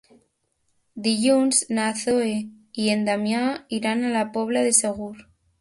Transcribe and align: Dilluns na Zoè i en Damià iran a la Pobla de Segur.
Dilluns 1.07 1.59
na 1.79 1.85
Zoè 2.01 2.31
i 2.85 2.89
en 2.97 3.07
Damià 3.11 3.45
iran 3.81 4.03
a 4.09 4.13
la 4.19 4.29
Pobla 4.39 4.69
de 4.71 4.77
Segur. 4.83 5.13